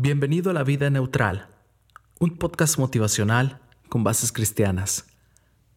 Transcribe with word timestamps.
Bienvenido 0.00 0.52
a 0.52 0.54
La 0.54 0.62
Vida 0.62 0.90
Neutral, 0.90 1.48
un 2.20 2.38
podcast 2.38 2.78
motivacional 2.78 3.58
con 3.88 4.04
bases 4.04 4.30
cristianas. 4.30 5.06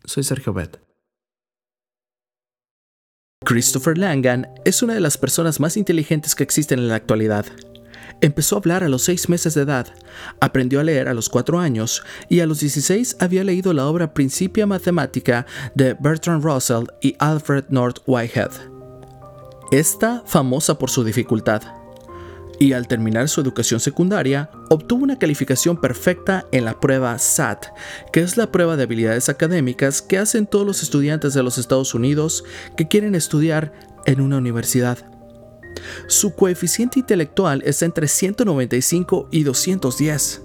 Soy 0.05 0.21
Sergio 0.21 0.53
Bet. 0.53 0.79
Christopher 3.43 3.97
Langan 3.97 4.47
es 4.63 4.83
una 4.83 4.93
de 4.93 4.99
las 4.99 5.17
personas 5.17 5.59
más 5.59 5.75
inteligentes 5.75 6.35
que 6.35 6.43
existen 6.43 6.77
en 6.77 6.89
la 6.89 6.97
actualidad. 6.97 7.47
Empezó 8.21 8.55
a 8.55 8.59
hablar 8.59 8.83
a 8.83 8.89
los 8.89 9.01
seis 9.01 9.27
meses 9.27 9.55
de 9.55 9.63
edad, 9.63 9.91
aprendió 10.39 10.81
a 10.81 10.83
leer 10.83 11.07
a 11.07 11.15
los 11.15 11.27
cuatro 11.27 11.57
años 11.57 12.03
y 12.29 12.41
a 12.41 12.45
los 12.45 12.59
16 12.59 13.17
había 13.21 13.43
leído 13.43 13.73
la 13.73 13.87
obra 13.87 14.13
Principia 14.13 14.67
Matemática 14.67 15.47
de 15.73 15.95
Bertrand 15.99 16.43
Russell 16.43 16.85
y 17.01 17.15
Alfred 17.17 17.69
North 17.69 18.03
Whitehead. 18.05 18.51
Esta 19.71 20.21
famosa 20.27 20.77
por 20.77 20.91
su 20.91 21.03
dificultad 21.03 21.80
y 22.61 22.73
al 22.73 22.87
terminar 22.87 23.27
su 23.27 23.41
educación 23.41 23.79
secundaria 23.79 24.51
obtuvo 24.69 25.03
una 25.03 25.17
calificación 25.17 25.81
perfecta 25.81 26.45
en 26.51 26.63
la 26.63 26.79
prueba 26.79 27.17
SAT, 27.17 27.65
que 28.13 28.19
es 28.19 28.37
la 28.37 28.51
prueba 28.51 28.77
de 28.77 28.83
habilidades 28.83 29.29
académicas 29.29 30.03
que 30.03 30.19
hacen 30.19 30.45
todos 30.45 30.67
los 30.67 30.83
estudiantes 30.83 31.33
de 31.33 31.41
los 31.41 31.57
Estados 31.57 31.95
Unidos 31.95 32.43
que 32.77 32.87
quieren 32.87 33.15
estudiar 33.15 33.73
en 34.05 34.21
una 34.21 34.37
universidad. 34.37 34.99
Su 36.05 36.35
coeficiente 36.35 36.99
intelectual 36.99 37.63
está 37.65 37.85
entre 37.85 38.07
195 38.07 39.29
y 39.31 39.41
210, 39.41 40.43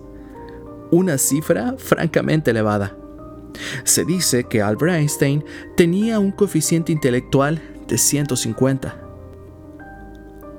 una 0.92 1.18
cifra 1.18 1.74
francamente 1.76 2.52
elevada. 2.52 2.96
Se 3.84 4.06
dice 4.06 4.44
que 4.44 4.62
Albert 4.62 4.94
Einstein 4.94 5.44
tenía 5.76 6.18
un 6.18 6.32
coeficiente 6.32 6.92
intelectual 6.92 7.60
de 7.86 7.98
150. 7.98 9.05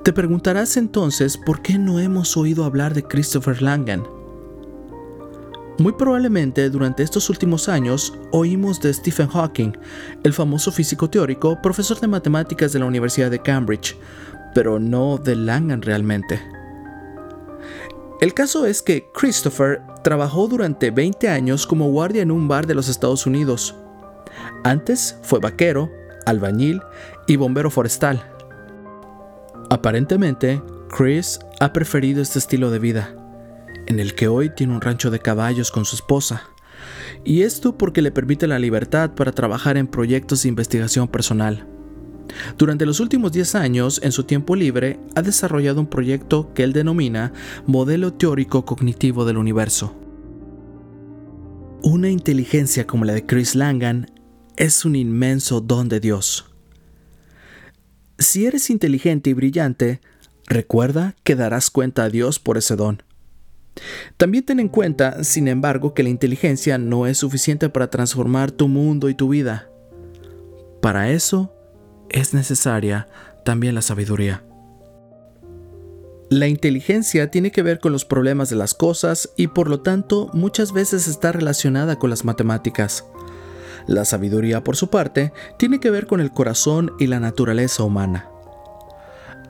Te 0.02 0.12
preguntarás 0.12 0.76
entonces 0.76 1.36
por 1.36 1.60
qué 1.60 1.78
no 1.78 1.98
hemos 1.98 2.36
oído 2.36 2.64
hablar 2.64 2.94
de 2.94 3.02
Christopher 3.02 3.60
Langan. 3.60 4.04
Muy 5.78 5.92
probablemente 5.92 6.70
durante 6.70 7.02
estos 7.02 7.28
últimos 7.30 7.68
años 7.68 8.14
oímos 8.32 8.80
de 8.80 8.92
Stephen 8.92 9.28
Hawking, 9.28 9.72
el 10.24 10.32
famoso 10.32 10.72
físico 10.72 11.10
teórico, 11.10 11.60
profesor 11.62 12.00
de 12.00 12.08
matemáticas 12.08 12.72
de 12.72 12.78
la 12.78 12.86
Universidad 12.86 13.30
de 13.30 13.40
Cambridge, 13.40 13.96
pero 14.54 14.78
no 14.78 15.18
de 15.18 15.36
Langan 15.36 15.82
realmente. 15.82 16.40
El 18.20 18.34
caso 18.34 18.66
es 18.66 18.82
que 18.82 19.10
Christopher 19.12 19.82
trabajó 20.02 20.48
durante 20.48 20.90
20 20.90 21.28
años 21.28 21.66
como 21.66 21.90
guardia 21.90 22.22
en 22.22 22.32
un 22.32 22.48
bar 22.48 22.66
de 22.66 22.74
los 22.74 22.88
Estados 22.88 23.26
Unidos. 23.26 23.76
Antes 24.64 25.16
fue 25.22 25.38
vaquero, 25.38 25.90
albañil 26.26 26.82
y 27.28 27.36
bombero 27.36 27.70
forestal. 27.70 28.37
Aparentemente, 29.70 30.62
Chris 30.88 31.38
ha 31.60 31.74
preferido 31.74 32.22
este 32.22 32.38
estilo 32.38 32.70
de 32.70 32.78
vida, 32.78 33.14
en 33.86 34.00
el 34.00 34.14
que 34.14 34.26
hoy 34.26 34.50
tiene 34.54 34.74
un 34.74 34.80
rancho 34.80 35.10
de 35.10 35.18
caballos 35.18 35.70
con 35.70 35.84
su 35.84 35.94
esposa, 35.96 36.44
y 37.24 37.42
esto 37.42 37.76
porque 37.76 38.00
le 38.00 38.10
permite 38.10 38.46
la 38.46 38.58
libertad 38.58 39.10
para 39.14 39.32
trabajar 39.32 39.76
en 39.76 39.86
proyectos 39.86 40.42
de 40.42 40.48
investigación 40.48 41.06
personal. 41.08 41.66
Durante 42.56 42.86
los 42.86 43.00
últimos 43.00 43.32
10 43.32 43.54
años, 43.56 44.00
en 44.02 44.12
su 44.12 44.24
tiempo 44.24 44.56
libre, 44.56 45.00
ha 45.14 45.22
desarrollado 45.22 45.80
un 45.80 45.86
proyecto 45.86 46.52
que 46.54 46.62
él 46.62 46.72
denomina 46.72 47.32
Modelo 47.66 48.14
Teórico 48.14 48.64
Cognitivo 48.64 49.26
del 49.26 49.36
Universo. 49.36 49.94
Una 51.82 52.08
inteligencia 52.08 52.86
como 52.86 53.04
la 53.04 53.12
de 53.12 53.26
Chris 53.26 53.54
Langan 53.54 54.10
es 54.56 54.84
un 54.84 54.96
inmenso 54.96 55.60
don 55.60 55.88
de 55.88 56.00
Dios. 56.00 56.46
Si 58.18 58.46
eres 58.46 58.68
inteligente 58.70 59.30
y 59.30 59.32
brillante, 59.32 60.00
recuerda 60.46 61.14
que 61.22 61.36
darás 61.36 61.70
cuenta 61.70 62.04
a 62.04 62.10
Dios 62.10 62.38
por 62.38 62.58
ese 62.58 62.74
don. 62.74 63.02
También 64.16 64.44
ten 64.44 64.58
en 64.58 64.68
cuenta, 64.68 65.22
sin 65.22 65.46
embargo, 65.46 65.94
que 65.94 66.02
la 66.02 66.08
inteligencia 66.08 66.78
no 66.78 67.06
es 67.06 67.18
suficiente 67.18 67.68
para 67.68 67.90
transformar 67.90 68.50
tu 68.50 68.66
mundo 68.66 69.08
y 69.08 69.14
tu 69.14 69.28
vida. 69.28 69.70
Para 70.80 71.10
eso 71.10 71.52
es 72.08 72.34
necesaria 72.34 73.06
también 73.44 73.74
la 73.74 73.82
sabiduría. 73.82 74.42
La 76.28 76.48
inteligencia 76.48 77.30
tiene 77.30 77.52
que 77.52 77.62
ver 77.62 77.78
con 77.78 77.92
los 77.92 78.04
problemas 78.04 78.50
de 78.50 78.56
las 78.56 78.74
cosas 78.74 79.30
y 79.36 79.46
por 79.46 79.70
lo 79.70 79.80
tanto 79.80 80.28
muchas 80.34 80.72
veces 80.72 81.08
está 81.08 81.32
relacionada 81.32 81.98
con 81.98 82.10
las 82.10 82.24
matemáticas. 82.24 83.04
La 83.88 84.04
sabiduría, 84.04 84.62
por 84.62 84.76
su 84.76 84.90
parte, 84.90 85.32
tiene 85.58 85.80
que 85.80 85.90
ver 85.90 86.06
con 86.06 86.20
el 86.20 86.30
corazón 86.30 86.92
y 86.98 87.06
la 87.06 87.20
naturaleza 87.20 87.84
humana. 87.84 88.28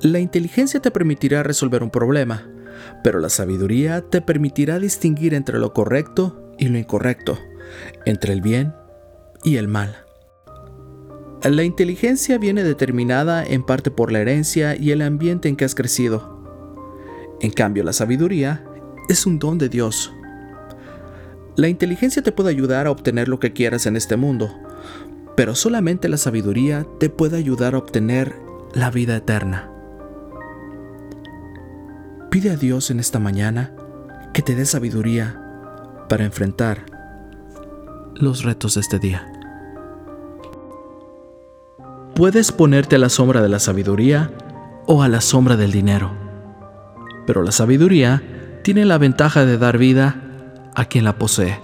La 0.00 0.20
inteligencia 0.20 0.78
te 0.78 0.92
permitirá 0.92 1.42
resolver 1.42 1.82
un 1.82 1.90
problema, 1.90 2.48
pero 3.02 3.18
la 3.18 3.30
sabiduría 3.30 4.00
te 4.00 4.20
permitirá 4.20 4.78
distinguir 4.78 5.34
entre 5.34 5.58
lo 5.58 5.72
correcto 5.72 6.54
y 6.56 6.68
lo 6.68 6.78
incorrecto, 6.78 7.36
entre 8.06 8.32
el 8.32 8.40
bien 8.40 8.74
y 9.42 9.56
el 9.56 9.66
mal. 9.66 10.04
La 11.42 11.64
inteligencia 11.64 12.38
viene 12.38 12.62
determinada 12.62 13.44
en 13.44 13.66
parte 13.66 13.90
por 13.90 14.12
la 14.12 14.20
herencia 14.20 14.76
y 14.76 14.92
el 14.92 15.02
ambiente 15.02 15.48
en 15.48 15.56
que 15.56 15.64
has 15.64 15.74
crecido. 15.74 16.38
En 17.40 17.50
cambio, 17.50 17.82
la 17.82 17.92
sabiduría 17.92 18.64
es 19.08 19.26
un 19.26 19.40
don 19.40 19.58
de 19.58 19.68
Dios 19.68 20.12
la 21.58 21.66
inteligencia 21.66 22.22
te 22.22 22.30
puede 22.30 22.50
ayudar 22.50 22.86
a 22.86 22.92
obtener 22.92 23.26
lo 23.26 23.40
que 23.40 23.52
quieras 23.52 23.86
en 23.86 23.96
este 23.96 24.16
mundo, 24.16 24.56
pero 25.34 25.56
solamente 25.56 26.08
la 26.08 26.16
sabiduría 26.16 26.86
te 27.00 27.10
puede 27.10 27.36
ayudar 27.36 27.74
a 27.74 27.78
obtener 27.78 28.36
la 28.74 28.92
vida 28.92 29.16
eterna. 29.16 29.68
Pide 32.30 32.50
a 32.50 32.56
Dios 32.56 32.92
en 32.92 33.00
esta 33.00 33.18
mañana 33.18 33.74
que 34.32 34.40
te 34.40 34.54
dé 34.54 34.66
sabiduría 34.66 36.06
para 36.08 36.24
enfrentar 36.24 36.86
los 38.14 38.44
retos 38.44 38.76
de 38.76 38.80
este 38.80 39.00
día. 39.00 39.26
Puedes 42.14 42.52
ponerte 42.52 42.94
a 42.94 43.00
la 43.00 43.08
sombra 43.08 43.42
de 43.42 43.48
la 43.48 43.58
sabiduría 43.58 44.30
o 44.86 45.02
a 45.02 45.08
la 45.08 45.20
sombra 45.20 45.56
del 45.56 45.72
dinero, 45.72 46.12
pero 47.26 47.42
la 47.42 47.50
sabiduría 47.50 48.22
tiene 48.62 48.84
la 48.84 48.98
ventaja 48.98 49.44
de 49.44 49.58
dar 49.58 49.76
vida 49.76 50.22
a 50.78 50.84
quien 50.84 51.04
la 51.04 51.18
posee. 51.18 51.58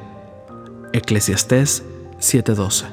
Eclesiastés 0.92 1.84
7:12. 2.18 2.84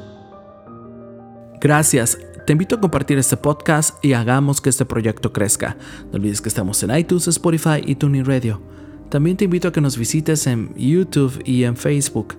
Gracias. 1.59 2.19
Te 2.45 2.53
invito 2.53 2.75
a 2.75 2.79
compartir 2.79 3.17
este 3.17 3.37
podcast 3.37 4.03
y 4.03 4.13
hagamos 4.13 4.61
que 4.61 4.69
este 4.69 4.85
proyecto 4.85 5.33
crezca. 5.33 5.77
No 6.11 6.17
olvides 6.17 6.41
que 6.41 6.49
estamos 6.49 6.81
en 6.83 6.95
iTunes, 6.95 7.27
Spotify 7.27 7.81
y 7.83 7.95
Tuning 7.95 8.25
Radio. 8.25 8.61
También 9.09 9.35
te 9.35 9.45
invito 9.45 9.67
a 9.67 9.71
que 9.71 9.81
nos 9.81 9.97
visites 9.97 10.45
en 10.45 10.73
YouTube 10.75 11.41
y 11.43 11.63
en 11.63 11.75
Facebook, 11.75 12.35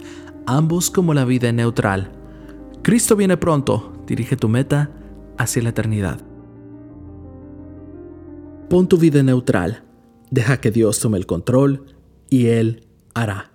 ambos 0.46 0.88
como 0.90 1.12
la 1.12 1.24
vida 1.24 1.50
neutral. 1.50 2.12
Cristo 2.82 3.16
viene 3.16 3.36
pronto, 3.36 3.92
dirige 4.06 4.36
tu 4.36 4.48
meta 4.48 4.90
hacia 5.38 5.62
la 5.62 5.70
eternidad. 5.70 6.20
Pon 8.68 8.88
tu 8.88 8.96
vida 8.96 9.22
neutral, 9.22 9.82
deja 10.30 10.60
que 10.60 10.70
Dios 10.70 11.00
tome 11.00 11.18
el 11.18 11.26
control 11.26 11.84
y 12.30 12.46
Él 12.46 12.86
hará. 13.14 13.51